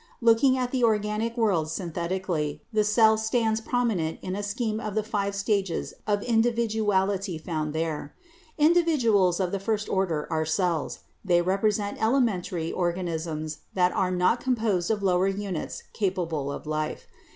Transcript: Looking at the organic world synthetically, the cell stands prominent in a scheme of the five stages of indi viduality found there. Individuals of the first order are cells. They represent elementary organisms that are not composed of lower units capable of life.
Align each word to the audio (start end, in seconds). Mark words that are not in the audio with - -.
Looking 0.19 0.57
at 0.57 0.71
the 0.71 0.83
organic 0.83 1.37
world 1.37 1.69
synthetically, 1.69 2.63
the 2.73 2.83
cell 2.83 3.17
stands 3.19 3.61
prominent 3.61 4.17
in 4.23 4.35
a 4.35 4.41
scheme 4.41 4.79
of 4.79 4.95
the 4.95 5.03
five 5.03 5.35
stages 5.35 5.93
of 6.07 6.23
indi 6.23 6.51
viduality 6.51 7.39
found 7.39 7.71
there. 7.71 8.15
Individuals 8.57 9.39
of 9.39 9.51
the 9.51 9.59
first 9.59 9.87
order 9.87 10.25
are 10.33 10.43
cells. 10.43 11.01
They 11.23 11.43
represent 11.43 12.01
elementary 12.01 12.71
organisms 12.71 13.59
that 13.75 13.91
are 13.91 14.09
not 14.09 14.39
composed 14.39 14.89
of 14.89 15.03
lower 15.03 15.27
units 15.27 15.83
capable 15.93 16.51
of 16.51 16.65
life. 16.65 17.05